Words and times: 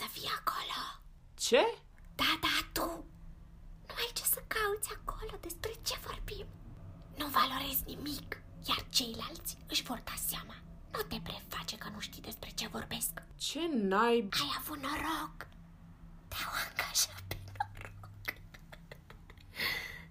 să 0.00 0.06
fii 0.14 0.30
acolo. 0.38 0.80
Ce? 1.34 1.62
Da, 2.14 2.30
da, 2.40 2.54
tu. 2.72 2.86
Nu 3.86 3.94
ai 4.02 4.10
ce 4.14 4.24
să 4.34 4.40
cauți 4.46 4.90
acolo, 4.98 5.34
despre 5.40 5.72
ce 5.82 5.94
vorbim. 6.06 6.46
Nu 7.18 7.26
valorezi 7.26 7.82
nimic, 7.86 8.42
iar 8.68 8.86
ceilalți 8.88 9.56
își 9.68 9.82
vor 9.82 10.00
da 10.04 10.14
seama. 10.28 10.54
Nu 10.92 11.00
te 11.10 11.18
preface 11.22 11.76
că 11.76 11.88
nu 11.88 12.00
știi 12.00 12.22
despre 12.22 12.50
ce 12.50 12.68
vorbesc. 12.68 13.12
Ce 13.36 13.60
n-ai... 13.72 14.28
Ai 14.30 14.52
avut 14.58 14.78
noroc. 14.82 15.36
Te-au 16.28 16.52
angajat 16.64 17.22
pe 17.28 17.36
noroc. 17.58 18.10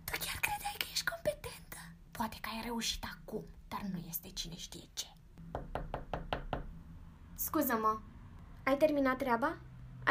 Tu 0.06 0.12
chiar 0.24 0.40
credeai 0.46 0.76
că 0.78 0.86
ești 0.92 1.06
competentă? 1.12 1.80
Poate 2.12 2.38
că 2.42 2.50
ai 2.54 2.62
reușit 2.64 3.04
acum, 3.14 3.44
dar 3.68 3.82
nu 3.82 4.00
este 4.08 4.30
cine 4.30 4.56
știe 4.56 4.88
ce. 4.94 5.08
Scuză-mă, 7.36 8.00
ai 8.64 8.78
terminat 8.78 9.18
treaba? 9.18 9.58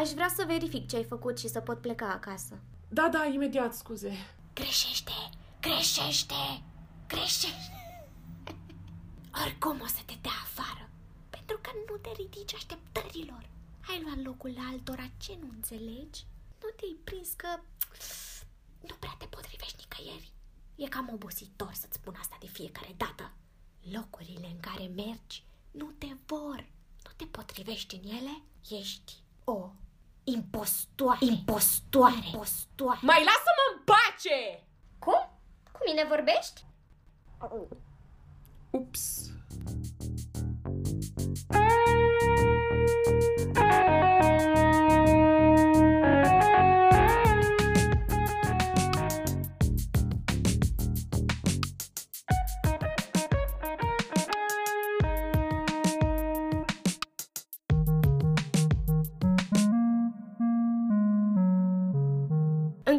Aș 0.02 0.10
vrea 0.10 0.28
să 0.36 0.44
verific 0.46 0.88
ce 0.88 0.96
ai 0.96 1.04
făcut 1.04 1.38
și 1.38 1.48
să 1.48 1.60
pot 1.60 1.80
pleca 1.80 2.08
acasă. 2.10 2.58
Da, 2.88 3.08
da, 3.08 3.24
imediat, 3.24 3.74
scuze. 3.74 4.12
Greșește, 4.54 5.12
greșește, 5.60 6.62
greșește. 7.06 7.72
Oricum 9.44 9.80
o 9.80 9.86
să 9.86 10.00
te 10.06 10.14
dea 10.20 10.38
afară, 10.42 10.90
pentru 11.30 11.58
că 11.62 11.70
nu 11.88 11.96
te 11.96 12.10
ridici 12.16 12.54
așteptărilor. 12.54 13.48
Ai 13.88 14.02
luat 14.02 14.24
locul 14.24 14.54
altora, 14.70 15.10
ce 15.16 15.38
nu 15.40 15.48
înțelegi? 15.54 16.26
Nu 16.62 16.68
te-ai 16.76 16.96
prins 17.04 17.32
că 17.32 17.48
nu 18.88 18.94
prea 18.98 19.14
te 19.18 19.26
potrivești 19.26 19.76
nicăieri. 19.78 20.32
E 20.74 20.88
cam 20.88 21.10
obositor 21.12 21.72
să-ți 21.72 21.96
spun 21.96 22.14
asta 22.18 22.36
de 22.40 22.46
fiecare 22.46 22.94
dată. 22.96 23.32
Locurile 23.92 24.46
în 24.46 24.60
care 24.60 24.86
mergi 24.86 25.44
nu 25.70 25.86
te 25.98 26.08
vor, 26.26 26.66
nu 27.04 27.10
te 27.16 27.24
potrivești 27.24 27.94
în 27.94 28.10
ele, 28.10 28.42
ești 28.68 29.12
o 29.44 29.70
impostoare. 30.24 31.18
Impostoare. 31.20 32.14
Impostoare. 32.24 32.98
Mai 33.02 33.24
lasă-mă 33.24 33.64
în 33.72 33.82
pace! 33.84 34.66
Cum? 34.98 35.30
Cu 35.72 35.80
mine 35.86 36.04
vorbești? 36.08 36.64
Ups. 38.70 39.30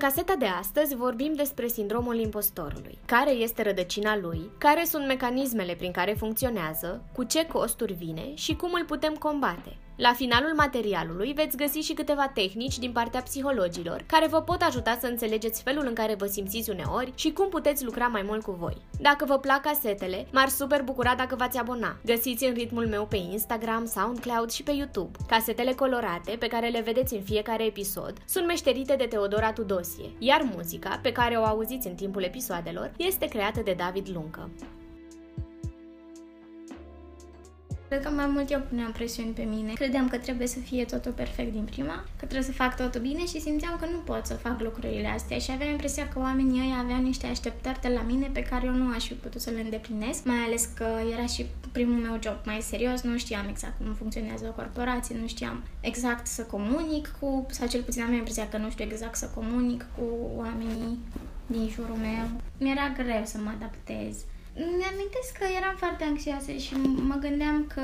Caseta 0.04 0.36
de 0.36 0.46
astăzi 0.46 0.96
vorbim 0.96 1.34
despre 1.34 1.68
sindromul 1.68 2.20
impostorului, 2.20 2.98
care 3.06 3.32
este 3.32 3.62
rădăcina 3.62 4.18
lui, 4.18 4.50
care 4.58 4.84
sunt 4.86 5.08
mecanismele 5.08 5.76
prin 5.76 5.92
care 5.92 6.14
funcționează, 6.14 7.04
cu 7.14 7.24
ce 7.24 7.46
costuri 7.46 7.94
vine 7.94 8.36
și 8.36 8.56
cum 8.56 8.74
îl 8.74 8.86
putem 8.86 9.14
combate. 9.14 9.78
La 9.96 10.14
finalul 10.14 10.54
materialului 10.56 11.34
veți 11.34 11.58
găsi 11.58 11.78
și 11.78 11.94
câteva 11.94 12.28
tehnici 12.28 12.78
din 12.78 12.92
partea 12.92 13.22
psihologilor 13.22 14.04
care 14.08 14.28
vă 14.28 14.42
pot 14.42 14.62
ajuta 14.62 14.98
să 15.02 15.08
înțelegeți 15.08 15.64
felul 15.64 15.86
în 15.88 15.94
care 15.94 16.16
vă 16.16 16.26
simțiți 16.26 16.70
uneori 16.70 17.12
și 17.16 17.32
cum 17.32 17.50
puteți 17.50 17.84
lucra 17.84 18.08
mai 18.08 18.22
mult 18.22 18.44
cu 18.44 18.52
voi. 18.52 18.78
Dacă 19.00 19.26
vă 19.26 19.38
plac 19.38 19.62
casetele, 19.62 20.28
m-ar 20.32 20.48
super 20.48 20.82
bucura 20.82 21.16
dacă 21.16 21.36
v-ați 21.36 21.58
abona. 21.58 21.98
Găsiți 22.06 22.46
în 22.46 22.54
ritmul 22.54 22.88
meu 22.88 23.06
pe 23.06 23.16
Instagram, 23.16 23.86
SoundCloud 23.86 24.52
și 24.52 24.64
pe 24.64 24.72
YouTube. 24.72 25.18
Casetele 25.28 25.74
colorate, 25.74 26.36
pe 26.40 26.48
care 26.48 26.68
le 26.68 26.82
vedeți 26.82 27.14
în 27.14 27.22
fiecare 27.22 27.66
episod, 27.66 28.14
sunt 28.26 28.46
meșterite 28.46 28.96
de 28.96 29.06
Teodora 29.06 29.54
Tudosie, 29.54 30.12
iar 30.20 30.50
muzica, 30.56 31.00
pe 31.02 31.12
care 31.12 31.36
o 31.36 31.44
auziți 31.44 31.88
în 31.88 31.96
timpul 31.96 32.24
episoadelor, 32.24 32.92
este 32.98 33.26
creată 33.26 33.62
de 33.64 33.74
David 33.78 34.10
Luncă. 34.14 34.50
Cred 37.94 38.06
că 38.06 38.12
mai 38.12 38.28
mult 38.28 38.52
eu 38.52 38.62
puneam 38.70 38.92
presiuni 38.92 39.30
pe 39.30 39.42
mine. 39.42 39.74
Credeam 39.74 40.08
că 40.08 40.18
trebuie 40.18 40.48
să 40.48 40.60
fie 40.60 40.86
totul 40.86 41.12
perfect 41.12 41.52
din 41.52 41.64
prima, 41.64 41.96
că 41.96 42.26
trebuie 42.26 42.42
să 42.42 42.52
fac 42.52 42.76
totul 42.76 43.02
bine 43.02 43.26
și 43.26 43.42
simțeam 43.42 43.78
că 43.80 43.86
nu 43.86 43.98
pot 43.98 44.26
să 44.26 44.34
fac 44.34 44.62
lucrurile 44.62 45.08
astea 45.08 45.38
și 45.38 45.52
aveam 45.52 45.70
impresia 45.70 46.08
că 46.08 46.20
oamenii 46.20 46.62
ăia 46.62 46.78
aveau 46.78 47.02
niște 47.02 47.28
așteptări 47.28 47.82
de 47.82 47.88
la 47.88 48.02
mine 48.02 48.30
pe 48.34 48.44
care 48.44 48.66
eu 48.66 48.74
nu 48.74 48.94
aș 48.96 49.08
fi 49.08 49.14
putut 49.14 49.42
să 49.42 49.50
le 49.50 49.62
îndeplinesc, 49.62 50.26
mai 50.26 50.38
ales 50.46 50.70
că 50.76 50.88
era 51.12 51.26
și 51.26 51.46
primul 51.72 51.96
meu 51.96 52.20
job 52.24 52.38
mai 52.46 52.62
serios, 52.62 53.02
nu 53.02 53.18
știam 53.18 53.48
exact 53.50 53.78
cum 53.78 53.94
funcționează 53.94 54.46
o 54.48 54.52
corporație, 54.52 55.18
nu 55.22 55.28
știam 55.28 55.64
exact 55.80 56.28
să 56.28 56.42
comunic 56.42 57.16
cu, 57.20 57.46
sau 57.50 57.68
cel 57.68 57.82
puțin 57.82 58.02
am 58.02 58.14
impresia 58.14 58.50
că 58.50 58.58
nu 58.58 58.70
știu 58.70 58.86
exact 58.86 59.16
să 59.16 59.32
comunic 59.34 59.86
cu 59.96 60.04
oamenii 60.36 60.98
din 61.46 61.70
jurul 61.70 61.96
meu. 61.96 62.42
Mi-era 62.58 62.94
greu 62.98 63.22
să 63.26 63.38
mă 63.38 63.52
adaptez. 63.58 64.26
Mi-amintesc 64.56 65.32
că 65.40 65.46
eram 65.58 65.76
foarte 65.76 66.04
anxioasă 66.04 66.52
și 66.52 66.74
mă 67.08 67.16
gândeam 67.20 67.66
că 67.74 67.82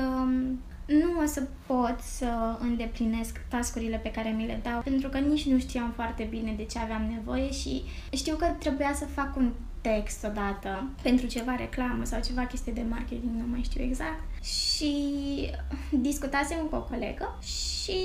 nu 0.86 1.20
o 1.22 1.26
să 1.26 1.42
pot 1.66 1.96
să 2.00 2.58
îndeplinesc 2.60 3.40
tascurile 3.48 3.96
pe 3.96 4.10
care 4.10 4.28
mi 4.28 4.46
le 4.46 4.60
dau, 4.62 4.80
pentru 4.80 5.08
că 5.08 5.18
nici 5.18 5.46
nu 5.46 5.58
știam 5.58 5.92
foarte 5.94 6.26
bine 6.30 6.54
de 6.56 6.64
ce 6.64 6.78
aveam 6.78 7.02
nevoie 7.14 7.50
și 7.50 7.82
știu 8.12 8.36
că 8.36 8.46
trebuia 8.58 8.94
să 8.94 9.04
fac 9.04 9.36
un 9.36 9.52
text 9.80 10.24
odată 10.24 10.88
pentru 11.02 11.26
ceva 11.26 11.54
reclamă 11.54 12.04
sau 12.04 12.20
ceva 12.20 12.46
chestie 12.46 12.72
de 12.72 12.84
marketing, 12.88 13.32
nu 13.36 13.46
mai 13.50 13.62
știu 13.62 13.82
exact. 13.82 14.44
Și 14.44 14.94
discutasem 15.90 16.66
cu 16.70 16.74
o 16.74 16.82
colegă 16.82 17.38
și 17.42 18.00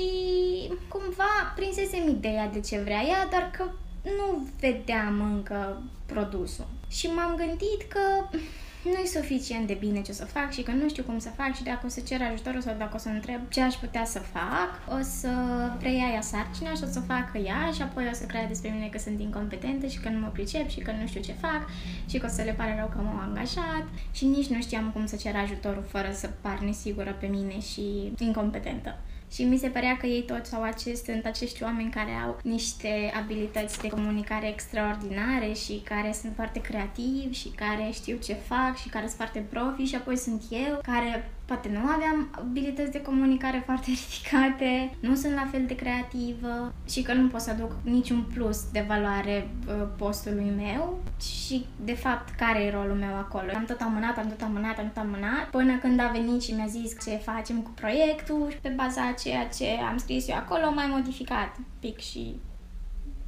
cumva 0.88 1.52
prinsesem 1.56 2.08
ideea 2.08 2.48
de 2.48 2.60
ce 2.60 2.78
vrea 2.78 3.02
ea, 3.02 3.28
dar 3.30 3.50
că 3.56 3.70
nu 4.18 4.48
vedeam 4.60 5.20
încă 5.34 5.82
produsul. 6.06 6.66
Și 6.88 7.06
m-am 7.06 7.34
gândit 7.36 7.82
că 7.88 8.36
nu 8.84 8.98
e 9.02 9.06
suficient 9.06 9.66
de 9.66 9.76
bine 9.80 10.00
ce 10.00 10.10
o 10.10 10.14
să 10.14 10.24
fac 10.24 10.52
și 10.52 10.62
că 10.62 10.70
nu 10.70 10.88
știu 10.88 11.02
cum 11.02 11.18
să 11.18 11.28
fac 11.28 11.54
și 11.54 11.62
dacă 11.62 11.86
o 11.86 11.88
să 11.88 12.00
cer 12.00 12.20
ajutorul 12.22 12.60
sau 12.60 12.74
dacă 12.78 12.92
o 12.94 12.98
să 12.98 13.08
întreb 13.08 13.40
ce 13.48 13.60
aș 13.60 13.74
putea 13.74 14.04
să 14.04 14.18
fac, 14.18 14.98
o 14.98 15.02
să 15.02 15.30
preia 15.78 16.08
ea 16.12 16.20
sarcina 16.20 16.74
și 16.74 16.82
o 16.84 16.90
să 16.90 17.00
facă 17.00 17.38
ea 17.38 17.70
și 17.74 17.82
apoi 17.82 18.08
o 18.12 18.14
să 18.14 18.24
crea 18.24 18.46
despre 18.46 18.70
mine 18.70 18.88
că 18.88 18.98
sunt 18.98 19.20
incompetentă 19.20 19.86
și 19.86 20.00
că 20.00 20.08
nu 20.08 20.18
mă 20.18 20.30
pricep 20.32 20.68
și 20.68 20.80
că 20.80 20.92
nu 21.00 21.06
știu 21.06 21.20
ce 21.20 21.32
fac 21.32 21.68
și 22.06 22.18
că 22.18 22.26
o 22.26 22.28
să 22.28 22.42
le 22.42 22.52
pare 22.52 22.76
rău 22.78 22.88
că 22.88 22.98
m-au 23.02 23.18
angajat 23.28 23.84
și 24.12 24.24
nici 24.24 24.46
nu 24.46 24.60
știam 24.60 24.90
cum 24.90 25.06
să 25.06 25.16
cer 25.16 25.36
ajutorul 25.36 25.84
fără 25.88 26.10
să 26.12 26.30
par 26.40 26.58
nesigură 26.58 27.16
pe 27.20 27.26
mine 27.26 27.60
și 27.60 28.12
incompetentă. 28.18 28.98
Și 29.32 29.44
mi 29.44 29.58
se 29.58 29.68
părea 29.68 29.96
că 29.96 30.06
ei 30.06 30.22
toți 30.22 30.54
au 30.54 30.62
acest, 30.62 31.04
sunt 31.04 31.26
acești 31.26 31.62
oameni 31.62 31.90
care 31.90 32.10
au 32.24 32.38
niște 32.42 33.12
abilități 33.22 33.80
de 33.80 33.88
comunicare 33.88 34.48
extraordinare 34.48 35.52
și 35.52 35.80
care 35.84 36.12
sunt 36.12 36.32
foarte 36.34 36.60
creativi 36.60 37.34
și 37.34 37.48
care 37.48 37.90
știu 37.92 38.16
ce 38.16 38.34
fac 38.34 38.76
și 38.76 38.88
care 38.88 39.06
sunt 39.06 39.16
foarte 39.16 39.46
profi 39.50 39.82
și 39.82 39.94
apoi 39.94 40.16
sunt 40.16 40.42
eu 40.50 40.78
care 40.82 41.30
poate 41.46 41.68
nu 41.68 41.88
aveam 41.88 42.28
abilități 42.30 42.90
de 42.90 43.02
comunicare 43.02 43.62
foarte 43.64 43.90
ridicate, 44.00 44.96
nu 45.00 45.14
sunt 45.14 45.34
la 45.34 45.46
fel 45.50 45.64
de 45.66 45.74
creativă 45.74 46.74
și 46.88 47.02
că 47.02 47.12
nu 47.12 47.28
pot 47.28 47.40
să 47.40 47.50
aduc 47.50 47.72
niciun 47.82 48.22
plus 48.34 48.70
de 48.70 48.84
valoare 48.88 49.48
uh, 49.68 49.88
postului 49.98 50.52
meu 50.56 50.98
și 51.20 51.66
de 51.84 51.94
fapt 51.94 52.34
care 52.34 52.62
e 52.62 52.70
rolul 52.70 52.96
meu 52.96 53.14
acolo. 53.14 53.50
Am 53.54 53.64
tot 53.64 53.80
amânat, 53.80 54.18
am 54.18 54.28
tot 54.28 54.42
amânat, 54.42 54.78
am 54.78 54.86
tot 54.94 55.02
amânat 55.02 55.48
până 55.50 55.78
când 55.78 56.00
a 56.00 56.10
venit 56.12 56.42
și 56.42 56.52
mi-a 56.52 56.66
zis 56.66 57.04
ce 57.04 57.10
facem 57.10 57.60
cu 57.60 57.70
proiectul 57.70 58.50
și 58.50 58.56
pe 58.56 58.68
baza 58.68 59.14
ceea 59.22 59.48
ce 59.48 59.66
am 59.90 59.96
scris 59.96 60.28
eu 60.28 60.36
acolo 60.36 60.72
mai 60.74 60.86
modificat 60.90 61.56
pic 61.80 61.98
și 61.98 62.34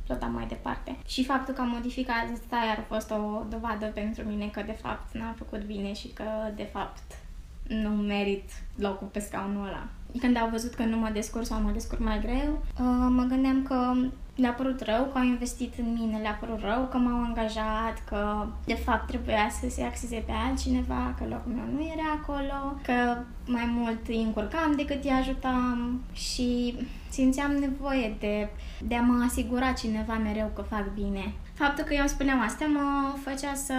tot 0.06 0.22
am 0.22 0.32
mai 0.32 0.46
departe. 0.46 0.96
Și 1.06 1.24
faptul 1.24 1.54
că 1.54 1.60
am 1.60 1.68
modificat 1.68 2.24
asta 2.32 2.56
iar 2.66 2.78
a 2.78 2.94
fost 2.94 3.10
o 3.10 3.44
dovadă 3.48 3.86
pentru 3.86 4.22
mine 4.24 4.46
că 4.46 4.62
de 4.62 4.78
fapt 4.82 5.14
n-am 5.14 5.34
făcut 5.34 5.64
bine 5.64 5.92
și 5.92 6.08
că 6.08 6.24
de 6.54 6.68
fapt 6.72 7.02
nu 7.68 7.88
merit 7.88 8.50
locul 8.76 9.06
pe 9.06 9.18
scaunul 9.18 9.66
ăla. 9.66 9.88
Când 10.18 10.36
au 10.36 10.48
văzut 10.48 10.74
că 10.74 10.84
nu 10.84 10.96
mă 10.96 11.10
descurc 11.12 11.46
sau 11.46 11.60
mă 11.60 11.70
descurc 11.70 12.00
mai 12.00 12.20
greu, 12.20 12.52
uh, 12.52 13.06
mă 13.08 13.22
gândeam 13.28 13.62
că 13.62 13.94
le-a 14.34 14.52
părut 14.52 14.80
rău, 14.80 15.04
că 15.04 15.18
au 15.18 15.24
investit 15.24 15.74
în 15.78 15.92
mine, 15.92 16.18
le-a 16.18 16.38
părut 16.40 16.60
rău, 16.60 16.86
că 16.90 16.96
m-au 16.96 17.22
angajat, 17.22 18.02
că 18.08 18.46
de 18.64 18.74
fapt 18.74 19.06
trebuia 19.06 19.48
să 19.60 19.68
se 19.68 19.82
axeze 19.82 20.22
pe 20.26 20.32
altcineva, 20.48 21.14
că 21.18 21.24
locul 21.28 21.52
meu 21.52 21.64
nu 21.72 21.82
era 21.82 22.08
acolo, 22.22 22.78
că 22.82 23.22
mai 23.46 23.70
mult 23.76 24.08
îi 24.08 24.22
încurcam 24.22 24.72
decât 24.76 25.04
îi 25.04 25.10
ajutam 25.10 26.00
și 26.12 26.76
simțeam 27.08 27.50
nevoie 27.50 28.16
de, 28.18 28.48
de 28.86 28.94
a 28.94 29.02
mă 29.02 29.24
asigura 29.24 29.72
cineva 29.72 30.14
mereu 30.14 30.50
că 30.54 30.62
fac 30.62 30.94
bine. 30.94 31.32
Faptul 31.58 31.84
că 31.84 31.94
eu 31.94 32.06
spuneam 32.06 32.40
asta 32.40 32.64
mă 32.64 33.14
făcea 33.24 33.54
să 33.54 33.74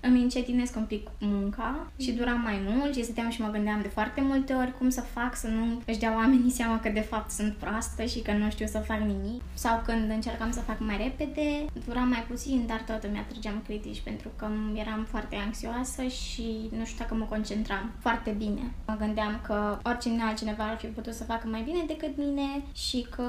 îmi 0.00 0.22
încetinesc 0.22 0.76
un 0.76 0.84
pic 0.84 1.08
munca 1.20 1.86
și 1.98 2.12
dura 2.12 2.32
mai 2.32 2.60
mult 2.66 2.94
și 2.94 3.04
stăteam 3.04 3.30
și 3.30 3.40
mă 3.40 3.48
gândeam 3.48 3.80
de 3.82 3.88
foarte 3.88 4.20
multe 4.20 4.52
ori 4.52 4.78
cum 4.78 4.90
să 4.90 5.00
fac 5.00 5.36
să 5.36 5.48
nu 5.48 5.82
își 5.86 5.98
dea 5.98 6.14
oamenii 6.14 6.50
seama 6.50 6.80
că 6.80 6.88
de 6.88 7.00
fapt 7.00 7.30
sunt 7.30 7.54
proastă 7.54 8.04
și 8.04 8.20
că 8.20 8.32
nu 8.32 8.50
știu 8.50 8.66
să 8.66 8.78
fac 8.78 8.98
nimic. 8.98 9.42
Sau 9.54 9.82
când 9.84 10.10
încercam 10.10 10.50
să 10.50 10.60
fac 10.60 10.80
mai 10.80 10.96
repede, 10.96 11.64
dura 11.86 12.00
mai 12.00 12.24
puțin, 12.28 12.64
dar 12.66 12.80
tot 12.86 13.02
îmi 13.02 13.18
atrăgeam 13.18 13.62
critici 13.66 14.00
pentru 14.00 14.30
că 14.36 14.48
eram 14.74 15.06
foarte 15.08 15.36
anxioasă 15.36 16.02
și 16.02 16.70
nu 16.78 16.84
știu 16.84 16.98
dacă 16.98 17.14
mă 17.14 17.24
concentram 17.24 17.90
foarte 17.98 18.30
bine. 18.30 18.72
Mă 18.86 18.96
gândeam 18.98 19.40
că 19.46 19.78
oricine 19.82 20.22
altcineva 20.22 20.64
ar 20.64 20.76
fi 20.76 20.86
putut 20.86 21.14
să 21.14 21.24
facă 21.24 21.46
mai 21.48 21.62
bine 21.62 21.84
decât 21.86 22.16
mine 22.16 22.62
și 22.72 23.06
că 23.16 23.22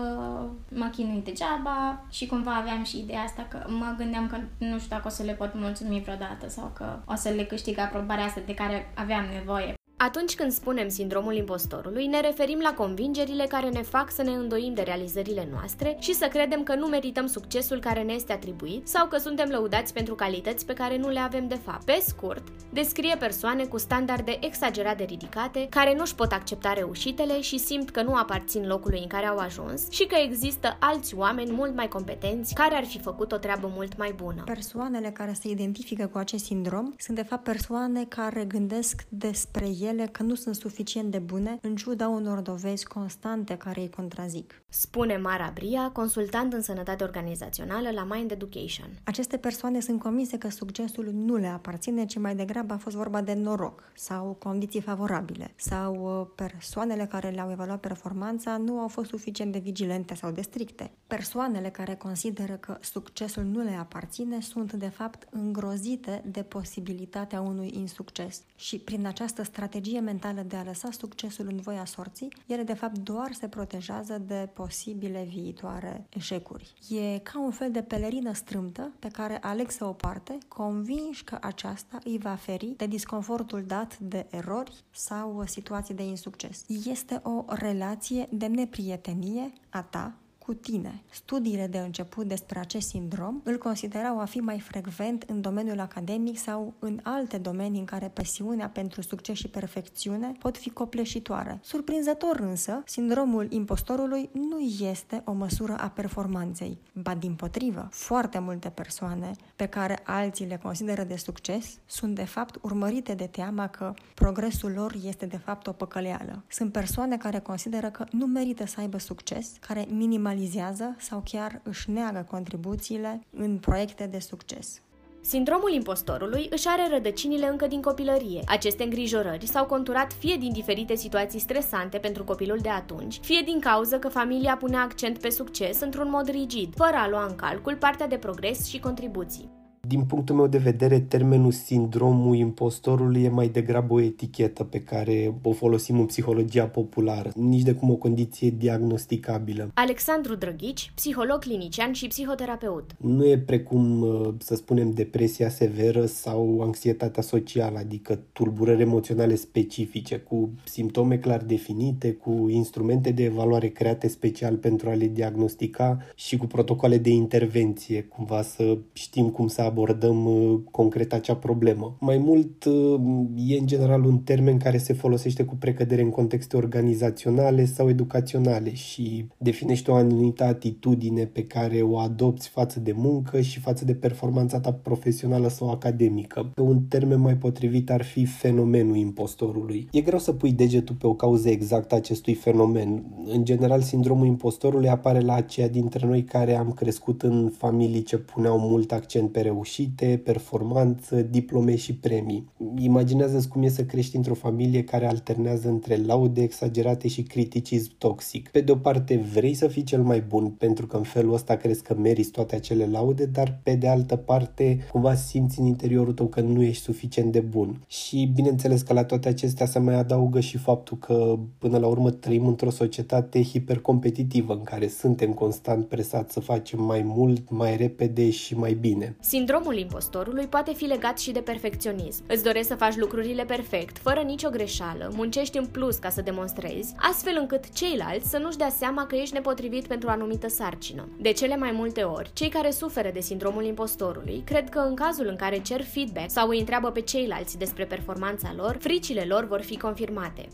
mă 0.69 0.89
chinui 0.91 1.21
degeaba 1.23 2.01
și 2.09 2.25
cumva 2.25 2.55
aveam 2.55 2.83
și 2.83 2.99
ideea 2.99 3.21
asta 3.21 3.45
că 3.49 3.65
mă 3.77 3.95
gândeam 3.97 4.27
că 4.27 4.37
nu 4.57 4.77
știu 4.77 4.89
dacă 4.89 5.07
o 5.07 5.09
să 5.09 5.23
le 5.23 5.33
pot 5.33 5.53
mulțumi 5.53 6.01
vreodată 6.01 6.49
sau 6.49 6.71
că 6.73 6.99
o 7.05 7.15
să 7.15 7.29
le 7.29 7.43
câștig 7.43 7.77
aprobarea 7.77 8.25
asta 8.25 8.41
de 8.45 8.53
care 8.53 8.91
aveam 8.95 9.25
nevoie. 9.33 9.73
Atunci 10.03 10.35
când 10.35 10.51
spunem 10.51 10.89
sindromul 10.89 11.35
impostorului, 11.35 12.05
ne 12.07 12.21
referim 12.21 12.59
la 12.59 12.73
convingerile 12.73 13.45
care 13.45 13.69
ne 13.69 13.81
fac 13.81 14.11
să 14.11 14.21
ne 14.21 14.31
îndoim 14.31 14.73
de 14.73 14.81
realizările 14.81 15.47
noastre 15.51 15.97
și 15.99 16.13
să 16.13 16.27
credem 16.27 16.63
că 16.63 16.75
nu 16.75 16.87
merităm 16.87 17.27
succesul 17.27 17.79
care 17.79 18.01
ne 18.01 18.13
este 18.13 18.33
atribuit 18.33 18.87
sau 18.87 19.07
că 19.07 19.17
suntem 19.17 19.49
lăudați 19.49 19.93
pentru 19.93 20.15
calități 20.15 20.65
pe 20.65 20.73
care 20.73 20.97
nu 20.97 21.09
le 21.09 21.19
avem 21.19 21.47
de 21.47 21.59
fapt. 21.63 21.83
Pe 21.85 22.03
scurt, 22.05 22.43
descrie 22.69 23.15
persoane 23.19 23.65
cu 23.65 23.77
standarde 23.77 24.37
exagerat 24.41 24.97
de 24.97 25.03
ridicate, 25.03 25.67
care 25.69 25.95
nu-și 25.95 26.15
pot 26.15 26.31
accepta 26.31 26.73
reușitele 26.73 27.41
și 27.41 27.57
simt 27.57 27.89
că 27.89 28.01
nu 28.01 28.13
aparțin 28.13 28.67
locului 28.67 28.99
în 28.99 29.07
care 29.07 29.25
au 29.25 29.37
ajuns 29.37 29.91
și 29.91 30.05
că 30.05 30.15
există 30.15 30.77
alți 30.79 31.15
oameni 31.15 31.51
mult 31.51 31.75
mai 31.75 31.87
competenți 31.87 32.53
care 32.53 32.75
ar 32.75 32.85
fi 32.85 32.99
făcut 32.99 33.31
o 33.31 33.37
treabă 33.37 33.71
mult 33.75 33.97
mai 33.97 34.13
bună. 34.15 34.43
Persoanele 34.45 35.09
care 35.09 35.33
se 35.33 35.49
identifică 35.49 36.07
cu 36.07 36.17
acest 36.17 36.45
sindrom 36.45 36.93
sunt 36.97 37.17
de 37.17 37.23
fapt 37.23 37.43
persoane 37.43 38.05
care 38.05 38.45
gândesc 38.45 39.05
despre 39.09 39.65
ele 39.81 39.91
ele 39.93 40.07
că 40.11 40.23
nu 40.23 40.35
sunt 40.35 40.55
suficient 40.55 41.11
de 41.11 41.19
bune, 41.19 41.57
în 41.61 41.75
ciuda 41.75 42.07
unor 42.07 42.39
dovezi 42.39 42.85
constante 42.85 43.57
care 43.57 43.81
îi 43.81 43.89
contrazic. 43.89 44.63
Spune 44.69 45.17
Mara 45.17 45.51
Bria, 45.53 45.89
consultant 45.93 46.53
în 46.53 46.61
sănătate 46.61 47.03
organizațională 47.03 47.89
la 47.91 48.07
Mind 48.09 48.31
Education. 48.31 48.89
Aceste 49.03 49.37
persoane 49.37 49.79
sunt 49.79 49.99
convinse 49.99 50.37
că 50.37 50.49
succesul 50.49 51.11
nu 51.13 51.35
le 51.35 51.47
aparține, 51.47 52.05
ci 52.05 52.17
mai 52.17 52.35
degrabă 52.35 52.73
a 52.73 52.77
fost 52.77 52.95
vorba 52.95 53.21
de 53.21 53.33
noroc 53.33 53.83
sau 53.95 54.35
condiții 54.39 54.81
favorabile 54.81 55.53
sau 55.55 56.19
uh, 56.19 56.27
persoanele 56.35 57.05
care 57.05 57.29
le-au 57.29 57.51
evaluat 57.51 57.79
performanța 57.79 58.57
nu 58.57 58.79
au 58.79 58.87
fost 58.87 59.09
suficient 59.09 59.51
de 59.51 59.59
vigilente 59.59 60.15
sau 60.15 60.31
de 60.31 60.41
stricte. 60.41 60.91
Persoanele 61.07 61.69
care 61.69 61.95
consideră 61.95 62.53
că 62.53 62.77
succesul 62.81 63.43
nu 63.43 63.63
le 63.63 63.75
aparține 63.79 64.41
sunt 64.41 64.73
de 64.73 64.87
fapt 64.87 65.27
îngrozite 65.31 66.23
de 66.25 66.43
posibilitatea 66.43 67.41
unui 67.41 67.71
insucces 67.73 68.43
și 68.55 68.77
prin 68.79 69.05
această 69.05 69.43
strategie 69.43 69.82
strategie 69.83 70.11
mentală 70.11 70.41
de 70.41 70.55
a 70.55 70.63
lăsa 70.63 70.91
succesul 70.91 71.47
în 71.49 71.57
voia 71.57 71.85
sorții, 71.85 72.33
ele 72.47 72.63
de 72.63 72.73
fapt 72.73 72.97
doar 72.97 73.33
se 73.33 73.47
protejează 73.47 74.17
de 74.27 74.49
posibile 74.53 75.27
viitoare 75.29 76.05
eșecuri. 76.09 76.73
E 76.89 77.17
ca 77.19 77.39
un 77.39 77.51
fel 77.51 77.71
de 77.71 77.81
pelerină 77.81 78.33
strâmtă 78.33 78.91
pe 78.99 79.07
care 79.07 79.39
aleg 79.41 79.69
să 79.69 79.85
o 79.85 79.93
parte, 79.93 80.37
convinși 80.47 81.23
că 81.23 81.37
aceasta 81.41 81.99
îi 82.03 82.17
va 82.17 82.35
feri 82.35 82.73
de 82.77 82.85
disconfortul 82.85 83.63
dat 83.67 83.97
de 83.97 84.27
erori 84.29 84.83
sau 84.91 85.43
situații 85.45 85.93
de 85.93 86.03
insucces. 86.03 86.65
Este 86.85 87.21
o 87.23 87.43
relație 87.47 88.27
de 88.31 88.45
neprietenie 88.45 89.53
a 89.69 89.81
ta 89.81 90.13
cu 90.45 90.53
tine. 90.53 91.03
Studiile 91.09 91.67
de 91.67 91.77
început 91.77 92.27
despre 92.27 92.59
acest 92.59 92.87
sindrom 92.87 93.41
îl 93.43 93.57
considerau 93.57 94.19
a 94.19 94.25
fi 94.25 94.37
mai 94.37 94.59
frecvent 94.59 95.23
în 95.27 95.41
domeniul 95.41 95.79
academic 95.79 96.37
sau 96.37 96.73
în 96.79 96.99
alte 97.03 97.37
domenii 97.37 97.79
în 97.79 97.85
care 97.85 98.11
presiunea 98.13 98.69
pentru 98.69 99.01
succes 99.01 99.37
și 99.37 99.47
perfecțiune 99.47 100.31
pot 100.39 100.57
fi 100.57 100.69
copleșitoare. 100.69 101.59
Surprinzător 101.61 102.39
însă, 102.39 102.83
sindromul 102.85 103.47
impostorului 103.49 104.29
nu 104.31 104.59
este 104.59 105.21
o 105.25 105.31
măsură 105.31 105.75
a 105.79 105.89
performanței, 105.89 106.77
ba 106.93 107.15
din 107.15 107.33
potrivă, 107.33 107.87
foarte 107.91 108.39
multe 108.39 108.69
persoane 108.69 109.31
pe 109.55 109.65
care 109.65 109.99
alții 110.03 110.45
le 110.45 110.59
consideră 110.63 111.03
de 111.03 111.15
succes 111.15 111.77
sunt 111.85 112.15
de 112.15 112.25
fapt 112.25 112.57
urmărite 112.61 113.13
de 113.13 113.27
teama 113.31 113.67
că 113.67 113.93
progresul 114.13 114.71
lor 114.71 114.95
este 115.05 115.25
de 115.25 115.37
fapt 115.37 115.67
o 115.67 115.71
păcăleală. 115.71 116.43
Sunt 116.47 116.71
persoane 116.71 117.17
care 117.17 117.39
consideră 117.39 117.89
că 117.89 118.05
nu 118.11 118.25
merită 118.25 118.65
să 118.65 118.79
aibă 118.79 118.97
succes, 118.97 119.51
care 119.59 119.85
minimalizează 119.89 120.31
minimalizează 120.33 120.95
sau 120.99 121.21
chiar 121.25 121.61
își 121.63 121.89
neagă 121.89 122.25
contribuțiile 122.29 123.21
în 123.37 123.57
proiecte 123.57 124.05
de 124.05 124.19
succes. 124.19 124.81
Sindromul 125.21 125.71
impostorului 125.71 126.47
își 126.49 126.67
are 126.67 126.87
rădăcinile 126.93 127.47
încă 127.47 127.67
din 127.67 127.81
copilărie. 127.81 128.41
Aceste 128.45 128.83
îngrijorări 128.83 129.47
s-au 129.47 129.65
conturat 129.65 130.13
fie 130.13 130.35
din 130.35 130.53
diferite 130.53 130.95
situații 130.95 131.39
stresante 131.39 131.97
pentru 131.97 132.23
copilul 132.23 132.59
de 132.61 132.69
atunci, 132.69 133.19
fie 133.21 133.41
din 133.45 133.59
cauza 133.59 133.99
că 133.99 134.09
familia 134.09 134.57
punea 134.57 134.81
accent 134.81 135.17
pe 135.17 135.29
succes 135.29 135.81
într-un 135.81 136.09
mod 136.09 136.29
rigid, 136.29 136.73
fără 136.75 136.95
a 136.95 137.09
lua 137.09 137.25
în 137.25 137.35
calcul 137.35 137.75
partea 137.75 138.07
de 138.07 138.17
progres 138.17 138.65
și 138.65 138.79
contribuții. 138.79 139.62
Din 139.87 140.03
punctul 140.03 140.35
meu 140.35 140.47
de 140.47 140.57
vedere, 140.57 140.99
termenul 140.99 141.51
sindromul 141.51 142.35
impostorului 142.35 143.23
e 143.23 143.29
mai 143.29 143.47
degrabă 143.47 143.93
o 143.93 144.01
etichetă 144.01 144.63
pe 144.63 144.79
care 144.79 145.35
o 145.41 145.51
folosim 145.51 145.99
în 145.99 146.05
psihologia 146.05 146.65
populară, 146.65 147.31
nici 147.35 147.61
de 147.61 147.73
cum 147.73 147.89
o 147.89 147.95
condiție 147.95 148.49
diagnosticabilă. 148.49 149.71
Alexandru 149.73 150.35
Drăghici, 150.35 150.91
psiholog 150.95 151.39
clinician 151.39 151.91
și 151.93 152.07
psihoterapeut. 152.07 152.91
Nu 152.97 153.25
e 153.25 153.37
precum, 153.37 154.01
uh, 154.01 154.33
să 154.37 154.55
spunem, 154.55 154.91
depresia 154.91 155.49
severă 155.49 156.05
sau 156.05 156.61
anxietatea 156.61 157.23
socială, 157.23 157.77
adică 157.77 158.19
tulburări 158.33 158.81
emoționale 158.81 159.35
specifice, 159.35 160.17
cu 160.17 160.49
simptome 160.63 161.17
clar 161.17 161.41
definite, 161.41 162.11
cu 162.11 162.47
instrumente 162.49 163.11
de 163.11 163.23
evaluare 163.23 163.67
create 163.67 164.07
special 164.07 164.55
pentru 164.55 164.89
a 164.89 164.93
le 164.93 165.07
diagnostica 165.07 165.97
și 166.15 166.37
cu 166.37 166.45
protocoale 166.45 166.97
de 166.97 167.09
intervenție, 167.09 168.03
cumva 168.03 168.41
să 168.41 168.77
știm 168.93 169.29
cum 169.29 169.47
să 169.47 169.61
abordăm 169.73 170.25
uh, 170.25 170.59
concret 170.71 171.13
acea 171.13 171.35
problemă. 171.35 171.97
Mai 171.99 172.17
mult, 172.17 172.63
uh, 172.63 172.99
e 173.35 173.57
în 173.57 173.65
general 173.65 174.03
un 174.03 174.17
termen 174.17 174.57
care 174.57 174.77
se 174.77 174.93
folosește 174.93 175.43
cu 175.43 175.55
precădere 175.55 176.01
în 176.01 176.09
contexte 176.09 176.57
organizaționale 176.57 177.65
sau 177.65 177.89
educaționale 177.89 178.73
și 178.73 179.27
definește 179.37 179.91
o 179.91 179.95
anumită 179.95 180.43
atitudine 180.43 181.25
pe 181.25 181.43
care 181.43 181.81
o 181.81 181.97
adopți 181.97 182.49
față 182.49 182.79
de 182.79 182.93
muncă 182.95 183.41
și 183.41 183.59
față 183.59 183.85
de 183.85 183.93
performanța 183.93 184.59
ta 184.59 184.73
profesională 184.73 185.47
sau 185.47 185.69
academică. 185.69 186.51
Un 186.57 186.81
termen 186.81 187.19
mai 187.19 187.35
potrivit 187.35 187.89
ar 187.89 188.03
fi 188.03 188.25
fenomenul 188.25 188.95
impostorului. 188.95 189.87
E 189.91 190.01
greu 190.01 190.19
să 190.19 190.33
pui 190.33 190.51
degetul 190.51 190.95
pe 190.95 191.07
o 191.07 191.13
cauză 191.13 191.49
exactă 191.49 191.95
acestui 191.95 192.33
fenomen. 192.33 193.03
În 193.25 193.45
general, 193.45 193.81
sindromul 193.81 194.25
impostorului 194.25 194.89
apare 194.89 195.19
la 195.19 195.33
aceia 195.33 195.67
dintre 195.67 196.07
noi 196.07 196.23
care 196.23 196.55
am 196.55 196.71
crescut 196.71 197.21
în 197.21 197.51
familii 197.57 198.03
ce 198.03 198.17
puneau 198.17 198.59
mult 198.59 198.91
accent 198.91 199.31
pe 199.31 199.41
reușită 199.41 199.61
reușite, 199.63 200.21
performanță, 200.23 201.21
diplome 201.21 201.75
și 201.75 201.95
premii. 201.95 202.51
Imaginează-ți 202.77 203.47
cum 203.47 203.63
e 203.63 203.67
să 203.67 203.83
crești 203.83 204.15
într-o 204.15 204.33
familie 204.33 204.83
care 204.83 205.07
alternează 205.07 205.67
între 205.67 205.95
laude 205.95 206.41
exagerate 206.41 207.07
și 207.07 207.21
criticism 207.21 207.91
toxic. 207.97 208.49
Pe 208.49 208.61
de 208.61 208.71
o 208.71 208.75
parte 208.75 209.25
vrei 209.33 209.53
să 209.53 209.67
fii 209.67 209.83
cel 209.83 210.01
mai 210.01 210.21
bun 210.21 210.49
pentru 210.49 210.87
că 210.87 210.97
în 210.97 211.03
felul 211.03 211.33
ăsta 211.33 211.55
crezi 211.55 211.83
că 211.83 211.95
meriți 211.95 212.31
toate 212.31 212.55
acele 212.55 212.85
laude, 212.85 213.25
dar 213.25 213.59
pe 213.63 213.75
de 213.75 213.87
altă 213.87 214.15
parte 214.15 214.85
cumva 214.91 215.15
simți 215.15 215.59
în 215.59 215.65
interiorul 215.65 216.13
tău 216.13 216.25
că 216.25 216.41
nu 216.41 216.63
ești 216.63 216.83
suficient 216.83 217.31
de 217.31 217.39
bun. 217.39 217.83
Și 217.87 218.31
bineînțeles 218.33 218.81
că 218.81 218.93
la 218.93 219.03
toate 219.03 219.27
acestea 219.27 219.65
se 219.65 219.79
mai 219.79 219.95
adaugă 219.95 220.39
și 220.39 220.57
faptul 220.57 220.97
că 220.97 221.39
până 221.57 221.77
la 221.77 221.87
urmă 221.87 222.11
trăim 222.11 222.47
într-o 222.47 222.69
societate 222.69 223.43
hipercompetitivă 223.43 224.53
în 224.53 224.63
care 224.63 224.87
suntem 224.87 225.33
constant 225.33 225.87
presați 225.87 226.33
să 226.33 226.39
facem 226.39 226.83
mai 226.83 227.01
mult, 227.05 227.49
mai 227.49 227.77
repede 227.77 228.29
și 228.29 228.57
mai 228.57 228.73
bine. 228.73 229.15
Sindromul 229.53 229.81
impostorului 229.81 230.47
poate 230.47 230.73
fi 230.73 230.85
legat 230.85 231.19
și 231.19 231.31
de 231.31 231.39
perfecționism. 231.39 232.23
Îți 232.27 232.43
dorești 232.43 232.67
să 232.67 232.75
faci 232.75 232.95
lucrurile 232.95 233.45
perfect, 233.45 233.97
fără 233.97 234.19
nicio 234.19 234.49
greșeală, 234.49 235.11
muncești 235.15 235.57
în 235.57 235.65
plus 235.65 235.95
ca 235.95 236.09
să 236.09 236.21
demonstrezi, 236.21 236.93
astfel 236.97 237.37
încât 237.39 237.73
ceilalți 237.73 238.29
să 238.29 238.37
nu-și 238.37 238.57
dea 238.57 238.69
seama 238.69 239.05
că 239.05 239.15
ești 239.15 239.33
nepotrivit 239.33 239.87
pentru 239.87 240.07
o 240.07 240.11
anumită 240.11 240.47
sarcină. 240.47 241.07
De 241.19 241.31
cele 241.31 241.55
mai 241.55 241.71
multe 241.71 242.01
ori, 242.01 242.31
cei 242.33 242.49
care 242.49 242.71
suferă 242.71 243.09
de 243.13 243.19
sindromul 243.19 243.65
impostorului 243.65 244.41
cred 244.45 244.69
că 244.69 244.79
în 244.79 244.95
cazul 244.95 245.27
în 245.27 245.35
care 245.35 245.61
cer 245.61 245.81
feedback 245.81 246.29
sau 246.29 246.47
îi 246.47 246.59
întreabă 246.59 246.91
pe 246.91 247.01
ceilalți 247.01 247.57
despre 247.57 247.85
performanța 247.85 248.53
lor, 248.57 248.77
fricile 248.79 249.25
lor 249.27 249.47
vor 249.47 249.61
fi 249.61 249.77
confirmate 249.77 250.47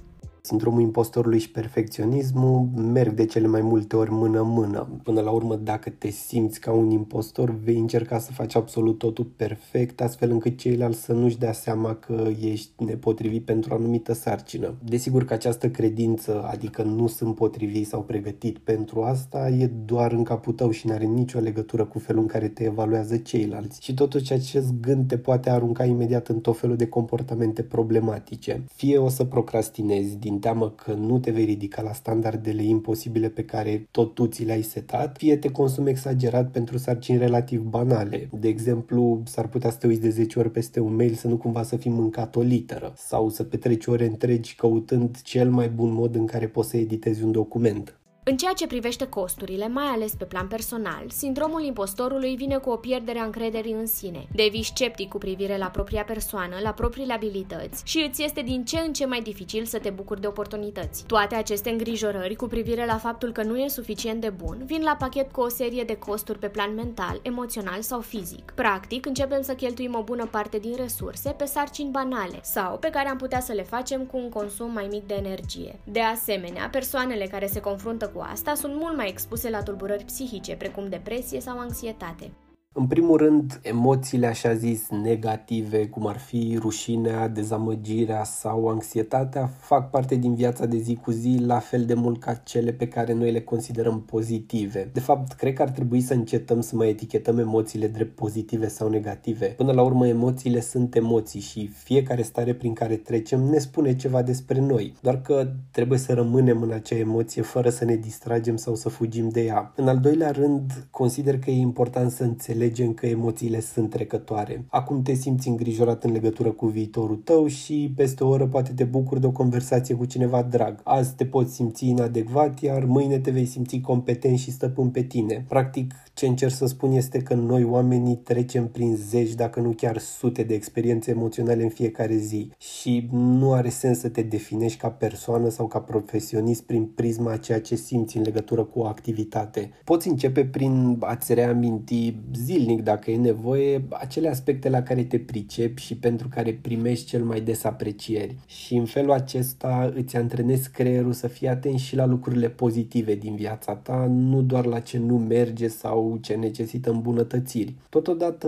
Sindromul 0.50 0.82
impostorului 0.82 1.40
și 1.40 1.52
perfecționismul 1.52 2.68
merg 2.76 3.14
de 3.14 3.26
cele 3.26 3.48
mai 3.48 3.62
multe 3.62 3.96
ori 3.96 4.12
mână-mână. 4.12 5.00
Până 5.04 5.22
la 5.22 5.32
urmă, 5.32 5.56
dacă 5.56 5.90
te 5.90 6.10
simți 6.10 6.60
ca 6.60 6.72
un 6.72 6.90
impostor, 6.90 7.56
vei 7.64 7.78
încerca 7.78 8.20
să 8.20 8.32
faci 8.32 8.56
absolut 8.56 8.98
totul 8.98 9.26
perfect, 9.36 10.02
astfel 10.02 10.32
încât 10.32 10.58
ceilalți 10.58 11.04
să 11.04 11.14
nu-și 11.14 11.38
dea 11.38 11.52
seama 11.52 11.96
că 11.96 12.28
ești 12.42 12.84
nepotrivit 12.84 13.46
pentru 13.46 13.74
o 13.74 13.76
anumită 13.76 14.14
sarcină. 14.14 14.74
Desigur 14.86 15.26
că 15.26 15.34
această 15.34 15.70
credință, 15.70 16.44
adică 16.52 16.84
nu 16.84 17.08
sunt 17.08 17.36
potrivit 17.36 17.88
sau 17.88 18.02
pregătit 18.02 18.58
pentru 18.58 19.02
asta, 19.02 19.50
e 19.50 19.72
doar 19.86 20.12
în 20.12 20.24
capul 20.24 20.54
tău 20.54 20.72
și 20.72 20.88
nu 20.88 20.94
are 20.94 21.06
nicio 21.06 21.40
legătură 21.40 21.86
cu 21.86 22.00
felul 22.00 22.22
în 22.22 22.28
care 22.28 22.48
te 22.48 22.64
evaluează 22.64 23.18
ceilalți. 23.18 23.84
Și 23.84 23.94
totuși 23.94 24.34
acest 24.34 24.74
gând 24.82 25.08
te 25.08 25.18
poate 25.18 25.50
arunca 25.50 25.86
imediat 25.86 26.28
în 26.28 26.40
tot 26.40 26.60
felul 26.60 26.76
de 26.76 26.88
comportamente 26.88 27.62
problematice. 27.62 28.64
Fie 28.74 28.98
o 28.98 29.10
să 29.10 29.24
procrastinezi 29.24 30.18
din 30.18 30.38
teamă 30.40 30.70
că 30.70 30.94
nu 30.94 31.20
te 31.20 31.32
vei 31.32 31.46
ridica 31.46 31.82
la 31.82 31.94
standardele 31.94 32.64
imposibile 32.64 33.30
pe 33.30 33.44
care 33.44 33.88
tot 33.92 34.14
tu 34.14 34.28
ți 34.28 34.44
le-ai 34.44 34.62
setat, 34.62 35.18
fie 35.18 35.38
te 35.38 35.52
consumi 35.52 35.90
exagerat 35.90 36.52
pentru 36.52 36.78
sarcini 36.78 37.18
relativ 37.18 37.62
banale. 37.62 38.30
De 38.40 38.48
exemplu, 38.48 39.22
s-ar 39.26 39.48
putea 39.48 39.70
să 39.70 39.78
te 39.78 39.88
uiți 39.88 40.02
de 40.02 40.10
10 40.10 40.40
ori 40.40 40.52
peste 40.52 40.80
un 40.80 40.96
mail 40.96 41.14
să 41.14 41.28
nu 41.28 41.38
cumva 41.38 41.64
să 41.64 41.76
fii 41.76 41.92
mâncat 41.92 42.36
o 42.36 42.42
literă 42.42 42.94
sau 42.96 43.30
să 43.30 43.44
petreci 43.44 43.86
ore 43.86 44.06
întregi 44.06 44.56
căutând 44.56 45.22
cel 45.22 45.50
mai 45.50 45.70
bun 45.70 45.94
mod 45.94 46.16
în 46.16 46.26
care 46.26 46.48
poți 46.48 46.70
să 46.70 46.78
editezi 46.78 47.24
un 47.24 47.32
document. 47.32 47.99
În 48.30 48.38
ceea 48.38 48.54
ce 48.54 48.68
privește 48.68 49.08
costurile, 49.08 49.68
mai 49.68 49.86
ales 49.86 50.16
pe 50.16 50.26
plan 50.26 50.48
personal, 50.48 51.04
sindromul 51.08 51.64
impostorului 51.64 52.36
vine 52.36 52.58
cu 52.58 52.70
o 52.70 52.76
pierdere 52.76 53.20
a 53.20 53.24
încrederii 53.24 53.72
în 53.72 53.88
sine. 53.88 54.28
Devii 54.34 54.64
sceptic 54.64 55.10
cu 55.10 55.18
privire 55.18 55.58
la 55.58 55.66
propria 55.66 56.04
persoană, 56.04 56.56
la 56.62 56.72
propriile 56.72 57.14
abilități 57.14 57.82
și 57.86 58.06
îți 58.10 58.24
este 58.24 58.42
din 58.42 58.66
ce 58.66 58.78
în 58.78 58.94
ce 58.94 59.06
mai 59.06 59.22
dificil 59.22 59.66
să 59.66 59.80
te 59.80 59.90
bucuri 59.90 60.22
de 60.22 60.28
oportunități. 60.28 61.04
Toate 61.06 61.36
aceste 61.36 61.70
îngrijorări 61.70 62.36
cu 62.36 62.48
privire 62.48 62.86
la 62.86 62.98
faptul 62.98 63.32
că 63.32 63.44
nu 63.44 63.58
e 63.58 63.68
suficient 63.68 64.22
de 64.22 64.30
bun 64.30 64.62
vin 64.66 64.82
la 64.82 64.96
pachet 65.00 65.32
cu 65.32 65.42
o 65.42 65.50
serie 65.50 65.84
de 65.84 65.96
costuri 65.96 66.40
pe 66.40 66.48
plan 66.48 66.74
mental, 66.74 67.20
emoțional 67.22 67.82
sau 67.82 68.00
fizic. 68.00 68.52
Practic, 68.56 69.06
începem 69.06 69.42
să 69.42 69.54
cheltuim 69.54 69.96
o 69.96 70.04
bună 70.04 70.26
parte 70.26 70.58
din 70.58 70.76
resurse 70.76 71.30
pe 71.30 71.46
sarcini 71.46 71.92
banale 71.92 72.40
sau 72.42 72.78
pe 72.78 72.90
care 72.90 73.10
am 73.10 73.18
putea 73.18 73.40
să 73.40 73.54
le 73.54 73.64
facem 73.64 74.02
cu 74.02 74.18
un 74.18 74.30
consum 74.30 74.72
mai 74.72 74.88
mic 74.92 75.08
de 75.08 75.14
energie. 75.14 75.80
De 75.84 76.02
asemenea, 76.02 76.70
persoanele 76.72 77.26
care 77.26 77.48
se 77.48 77.60
confruntă 77.60 78.08
cu 78.08 78.18
asta 78.22 78.54
sunt 78.54 78.76
mult 78.76 78.96
mai 78.96 79.08
expuse 79.08 79.50
la 79.50 79.64
tulburări 79.64 80.06
psihice, 80.06 80.56
precum 80.56 80.90
depresie 80.90 81.40
sau 81.40 81.60
anxietate. 81.60 82.32
În 82.80 82.88
primul 82.88 83.18
rând, 83.18 83.60
emoțiile 83.64 84.28
așa 84.28 84.54
zis 84.54 84.90
negative, 85.04 85.88
cum 85.88 86.08
ar 86.08 86.18
fi 86.18 86.58
rușinea, 86.62 87.28
dezamăgirea 87.28 88.24
sau 88.24 88.68
anxietatea, 88.68 89.50
fac 89.60 89.90
parte 89.90 90.16
din 90.16 90.36
viața 90.36 90.66
de 90.66 90.78
zi 90.78 90.96
cu 90.96 91.12
zi 91.12 91.38
la 91.46 91.60
fel 91.60 91.86
de 91.86 91.94
mult 91.94 92.20
ca 92.20 92.34
cele 92.34 92.72
pe 92.72 92.88
care 92.88 93.14
noi 93.14 93.32
le 93.32 93.42
considerăm 93.42 94.02
pozitive. 94.02 94.90
De 94.94 95.00
fapt, 95.00 95.32
cred 95.32 95.54
că 95.54 95.62
ar 95.62 95.70
trebui 95.70 96.02
să 96.02 96.14
încetăm 96.14 96.62
să 96.62 96.76
mai 96.76 96.90
etichetăm 96.90 97.40
emoțiile 97.40 97.88
drept 97.88 98.16
pozitive 98.16 98.68
sau 98.68 98.90
negative. 98.90 99.46
Până 99.46 99.72
la 99.72 99.82
urmă, 99.82 100.08
emoțiile 100.08 100.62
sunt 100.62 100.96
emoții 100.96 101.40
și 101.40 101.68
fiecare 101.68 102.22
stare 102.22 102.54
prin 102.54 102.74
care 102.74 102.96
trecem 102.96 103.40
ne 103.40 103.58
spune 103.58 103.96
ceva 103.96 104.22
despre 104.22 104.60
noi, 104.60 104.94
doar 105.02 105.22
că 105.22 105.52
trebuie 105.72 106.00
să 106.00 106.14
rămânem 106.14 106.62
în 106.62 106.72
acea 106.72 106.98
emoție 106.98 107.42
fără 107.42 107.70
să 107.70 107.86
ne 107.86 107.96
distragem 107.96 108.56
sau 108.56 108.76
să 108.76 108.90
fugim 108.90 109.30
de 109.30 109.42
ea. 109.42 109.74
În 109.76 109.88
al 109.88 109.98
doilea 109.98 110.32
rând, 110.32 110.88
consider 110.92 111.40
că 111.40 111.50
e 111.50 111.60
important 111.60 112.12
să 112.12 112.24
înțelegem 112.24 112.68
înțelegem 112.70 112.94
că 112.94 113.06
emoțiile 113.06 113.60
sunt 113.60 113.90
trecătoare. 113.90 114.66
Acum 114.68 115.02
te 115.02 115.14
simți 115.14 115.48
îngrijorat 115.48 116.04
în 116.04 116.12
legătură 116.12 116.52
cu 116.52 116.68
viitorul 116.68 117.16
tău 117.16 117.48
și 117.48 117.94
peste 117.96 118.24
o 118.24 118.28
oră 118.28 118.48
poate 118.48 118.72
te 118.74 118.84
bucuri 118.84 119.20
de 119.20 119.26
o 119.26 119.32
conversație 119.32 119.96
cu 119.96 120.06
cineva 120.06 120.42
drag. 120.42 120.80
Azi 120.84 121.16
te 121.16 121.26
poți 121.26 121.54
simți 121.54 121.88
inadecvat, 121.88 122.62
iar 122.62 122.86
mâine 122.86 123.20
te 123.20 123.32
vei 123.32 123.46
simți 123.46 123.80
competent 123.80 124.38
și 124.38 124.52
stăpân 124.52 124.90
pe 124.90 125.02
tine. 125.02 125.46
Practic, 125.48 125.94
ce 126.14 126.28
încerc 126.28 126.52
să 126.52 126.66
spun 126.66 126.92
este 126.92 127.22
că 127.22 127.34
noi 127.34 127.64
oamenii 127.64 128.16
trecem 128.16 128.68
prin 128.68 128.96
zeci, 128.96 129.34
dacă 129.34 129.60
nu 129.60 129.70
chiar 129.70 129.98
sute 129.98 130.44
de 130.44 130.54
experiențe 130.54 131.12
emoționale 131.12 131.64
în 131.64 131.70
fiecare 131.70 132.16
zi 132.16 132.52
și 132.58 133.10
nu 133.12 133.54
are 133.54 133.70
sens 133.70 134.00
să 134.00 134.10
te 134.10 134.22
definești 134.22 134.78
ca 134.78 134.90
persoană 134.90 135.50
sau 135.50 135.68
ca 135.68 135.80
profesionist 135.80 136.64
prin 136.64 136.86
prisma 136.86 137.32
a 137.32 137.38
ceea 137.38 137.62
ce 137.62 137.76
simți 137.76 138.18
în 138.18 138.24
legătură 138.24 138.64
cu 138.64 138.80
o 138.80 138.86
activitate. 138.86 139.72
Poți 139.84 140.08
începe 140.08 140.46
prin 140.46 140.98
a-ți 141.00 141.34
reaminti 141.34 142.16
zilnic, 142.50 142.84
dacă 142.84 143.12
e 143.12 143.18
nevoie, 143.18 143.84
acele 143.90 144.30
aspecte 144.30 144.70
la 144.70 144.82
care 144.82 145.04
te 145.04 145.20
pricepi 145.20 145.82
și 145.82 145.98
pentru 145.98 146.28
care 146.28 146.60
primești 146.62 147.06
cel 147.06 147.24
mai 147.24 147.42
des 147.42 147.64
aprecieri. 147.64 148.36
Și 148.46 148.76
în 148.76 148.86
felul 148.86 149.12
acesta 149.12 149.92
îți 149.96 150.16
antrenezi 150.16 150.70
creierul 150.72 151.14
să 151.14 151.28
fii 151.28 151.48
atent 151.48 151.80
și 151.80 151.96
la 151.96 152.06
lucrurile 152.06 152.50
pozitive 152.50 153.16
din 153.16 153.36
viața 153.36 153.76
ta, 153.76 154.08
nu 154.10 154.42
doar 154.42 154.66
la 154.66 154.80
ce 154.80 154.98
nu 154.98 155.18
merge 155.18 155.68
sau 155.68 156.18
ce 156.22 156.34
necesită 156.34 156.92
îmbunătățiri. 156.92 157.76
Totodată, 157.90 158.48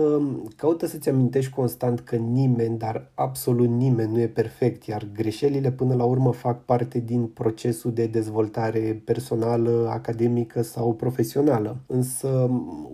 caută 0.56 0.86
să-ți 0.86 1.08
amintești 1.08 1.50
constant 1.50 2.00
că 2.00 2.16
nimeni, 2.16 2.78
dar 2.78 3.10
absolut 3.14 3.68
nimeni 3.68 4.12
nu 4.12 4.20
e 4.20 4.26
perfect, 4.26 4.84
iar 4.84 5.06
greșelile 5.14 5.70
până 5.70 5.94
la 5.94 6.04
urmă 6.04 6.32
fac 6.32 6.64
parte 6.64 6.98
din 6.98 7.26
procesul 7.26 7.92
de 7.92 8.06
dezvoltare 8.06 9.02
personală, 9.04 9.88
academică 9.90 10.62
sau 10.62 10.94
profesională. 10.94 11.76
Însă, 11.86 12.28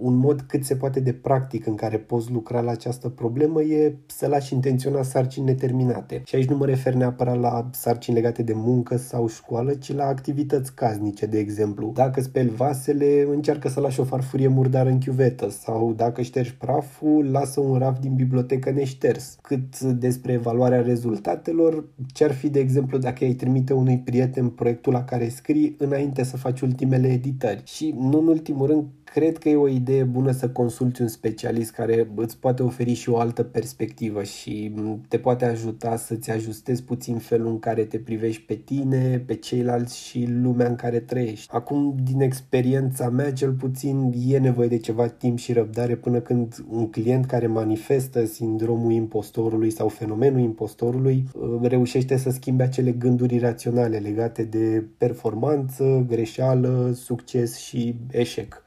un 0.01 0.15
mod 0.15 0.41
cât 0.41 0.65
se 0.65 0.75
poate 0.75 0.98
de 1.01 1.13
practic 1.13 1.67
în 1.67 1.75
care 1.75 1.97
poți 1.97 2.33
lucra 2.33 2.61
la 2.61 2.71
această 2.71 3.09
problemă 3.09 3.63
e 3.63 3.95
să 4.07 4.27
lași 4.27 4.55
intenționa 4.55 5.03
sarcini 5.03 5.45
neterminate. 5.45 6.23
Și 6.25 6.35
aici 6.35 6.49
nu 6.49 6.57
mă 6.57 6.67
refer 6.67 6.95
neapărat 6.95 7.41
la 7.41 7.71
sarcini 7.73 8.17
legate 8.17 8.43
de 8.43 8.53
muncă 8.55 8.97
sau 8.97 9.29
școală, 9.29 9.75
ci 9.75 9.95
la 9.95 10.05
activități 10.05 10.75
casnice, 10.75 11.27
de 11.27 11.39
exemplu. 11.39 11.91
Dacă 11.95 12.21
speli 12.21 12.49
vasele, 12.49 13.27
încearcă 13.31 13.69
să 13.69 13.81
lași 13.81 14.01
o 14.01 14.05
farfurie 14.05 14.49
murdară 14.49 14.89
în 14.89 15.01
chiuvetă 15.01 15.49
sau 15.51 15.93
dacă 15.97 16.23
ștergi 16.23 16.55
praful, 16.55 17.31
lasă 17.31 17.61
un 17.61 17.79
raf 17.79 17.99
din 17.99 18.15
bibliotecă 18.15 18.71
neșters. 18.71 19.39
Cât 19.43 19.81
despre 19.81 20.33
evaluarea 20.33 20.83
rezultatelor, 20.83 21.85
ce-ar 22.13 22.33
fi, 22.33 22.49
de 22.49 22.59
exemplu, 22.59 22.99
dacă 22.99 23.25
ai 23.25 23.33
trimite 23.33 23.73
unui 23.73 23.99
prieten 23.99 24.49
proiectul 24.49 24.93
la 24.93 25.05
care 25.05 25.29
scrii 25.29 25.75
înainte 25.79 26.23
să 26.23 26.37
faci 26.37 26.61
ultimele 26.61 27.09
editări. 27.09 27.63
Și, 27.65 27.95
nu 27.99 28.19
în 28.19 28.27
ultimul 28.27 28.67
rând, 28.67 28.85
cred 29.19 29.39
că 29.39 29.49
e 29.49 29.57
o 29.57 29.69
idee 29.69 30.05
bună 30.05 30.31
să 30.31 30.49
consulti 30.49 31.03
un 31.03 31.09
specialist 31.09 31.71
care 31.71 32.11
îți 32.15 32.39
poate 32.39 32.63
oferi 32.63 32.93
și 32.93 33.11
o 33.11 33.19
altă 33.19 33.43
perspectivă 33.43 34.23
și 34.23 34.75
te 35.09 35.19
poate 35.19 35.45
ajuta 35.45 35.97
să-ți 35.97 36.31
ajustezi 36.31 36.83
puțin 36.83 37.17
felul 37.17 37.47
în 37.47 37.59
care 37.59 37.85
te 37.85 37.99
privești 37.99 38.43
pe 38.43 38.55
tine, 38.55 39.23
pe 39.27 39.35
ceilalți 39.35 39.99
și 39.99 40.27
lumea 40.43 40.69
în 40.69 40.75
care 40.75 40.99
trăiești. 40.99 41.49
Acum, 41.55 41.97
din 42.03 42.21
experiența 42.21 43.09
mea, 43.09 43.33
cel 43.33 43.53
puțin 43.53 44.13
e 44.27 44.39
nevoie 44.39 44.69
de 44.69 44.79
ceva 44.79 45.07
timp 45.07 45.39
și 45.39 45.53
răbdare 45.53 45.97
până 45.97 46.21
când 46.21 46.65
un 46.71 46.91
client 46.91 47.27
care 47.27 47.47
manifestă 47.47 48.25
sindromul 48.25 48.93
impostorului 48.93 49.71
sau 49.71 49.89
fenomenul 49.89 50.41
impostorului 50.41 51.25
uh, 51.33 51.69
reușește 51.69 52.17
să 52.17 52.31
schimbe 52.31 52.63
acele 52.63 52.91
gânduri 52.91 53.35
iraționale 53.35 53.97
legate 53.97 54.43
de 54.43 54.85
performanță, 54.99 56.05
greșeală, 56.09 56.91
succes 56.95 57.57
și 57.57 57.95
eșec. 58.11 58.67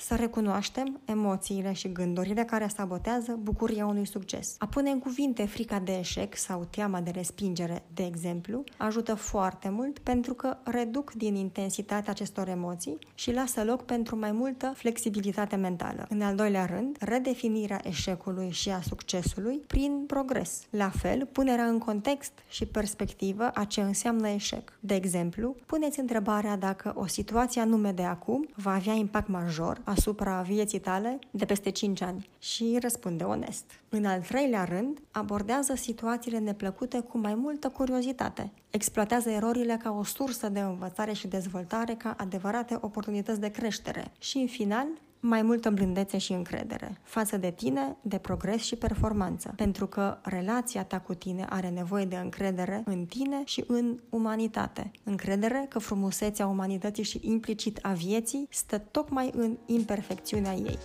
Să 0.00 0.14
recunoaștem 0.14 1.00
emoțiile 1.04 1.72
și 1.72 1.92
gândurile 1.92 2.44
care 2.44 2.68
sabotează 2.76 3.38
bucuria 3.42 3.86
unui 3.86 4.06
succes. 4.06 4.54
A 4.58 4.66
pune 4.66 4.90
în 4.90 4.98
cuvinte 4.98 5.46
frica 5.46 5.78
de 5.78 5.98
eșec 5.98 6.36
sau 6.36 6.66
teama 6.70 7.00
de 7.00 7.10
respingere, 7.10 7.82
de 7.94 8.04
exemplu, 8.04 8.64
ajută 8.76 9.14
foarte 9.14 9.68
mult 9.68 9.98
pentru 9.98 10.34
că 10.34 10.56
reduc 10.64 11.12
din 11.12 11.34
intensitatea 11.34 12.12
acestor 12.12 12.48
emoții 12.48 12.98
și 13.14 13.32
lasă 13.32 13.64
loc 13.64 13.84
pentru 13.84 14.18
mai 14.18 14.32
multă 14.32 14.72
flexibilitate 14.76 15.56
mentală. 15.56 16.06
În 16.08 16.22
al 16.22 16.34
doilea 16.34 16.64
rând, 16.64 16.96
redefinirea 17.00 17.80
eșecului 17.84 18.50
și 18.50 18.70
a 18.70 18.80
succesului 18.80 19.60
prin 19.66 20.04
progres. 20.06 20.62
La 20.70 20.88
fel, 20.88 21.28
punerea 21.32 21.64
în 21.64 21.78
context 21.78 22.32
și 22.48 22.66
perspectivă 22.66 23.50
a 23.54 23.64
ce 23.64 23.80
înseamnă 23.80 24.28
eșec. 24.28 24.78
De 24.80 24.94
exemplu, 24.94 25.56
puneți 25.66 26.00
întrebarea 26.00 26.56
dacă 26.56 26.92
o 26.96 27.06
situație 27.06 27.60
anume 27.60 27.92
de 27.92 28.02
acum 28.02 28.48
va 28.54 28.72
avea 28.74 28.92
impact 28.92 29.28
major 29.28 29.80
asupra 29.88 30.40
vieții 30.40 30.78
tale 30.78 31.18
de 31.30 31.44
peste 31.44 31.70
5 31.70 32.00
ani 32.00 32.28
și 32.38 32.78
răspunde 32.80 33.24
onest. 33.24 33.64
În 33.88 34.04
al 34.04 34.20
treilea 34.20 34.64
rând, 34.64 34.98
abordează 35.10 35.74
situațiile 35.74 36.38
neplăcute 36.38 37.00
cu 37.00 37.18
mai 37.18 37.34
multă 37.34 37.68
curiozitate. 37.68 38.50
Exploatează 38.70 39.30
erorile 39.30 39.78
ca 39.82 39.90
o 39.90 40.04
sursă 40.04 40.48
de 40.48 40.60
învățare 40.60 41.12
și 41.12 41.26
dezvoltare, 41.26 41.94
ca 41.94 42.14
adevărate 42.18 42.78
oportunități 42.80 43.40
de 43.40 43.50
creștere. 43.50 44.12
Și, 44.18 44.38
în 44.38 44.46
final, 44.46 44.86
mai 45.20 45.42
multă 45.42 45.70
blândețe 45.70 46.18
și 46.18 46.32
încredere 46.32 46.98
față 47.02 47.36
de 47.36 47.50
tine, 47.50 47.96
de 48.02 48.18
progres 48.18 48.62
și 48.62 48.76
performanță, 48.76 49.52
pentru 49.56 49.86
că 49.86 50.18
relația 50.22 50.84
ta 50.84 51.00
cu 51.00 51.14
tine 51.14 51.46
are 51.48 51.68
nevoie 51.68 52.04
de 52.04 52.16
încredere 52.16 52.82
în 52.84 53.04
tine 53.04 53.42
și 53.44 53.64
în 53.66 53.98
umanitate. 54.08 54.90
Încredere 55.04 55.66
că 55.68 55.78
frumusețea 55.78 56.46
umanității 56.46 57.02
și 57.02 57.20
implicit 57.22 57.78
a 57.82 57.92
vieții 57.92 58.46
stă 58.50 58.78
tocmai 58.78 59.30
în 59.34 59.58
imperfecțiunea 59.66 60.54
ei. 60.54 60.78